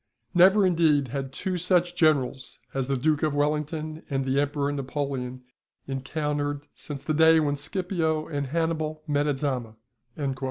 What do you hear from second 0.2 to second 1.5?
"Never, indeed, had